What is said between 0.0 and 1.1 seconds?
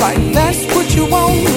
right. That's what you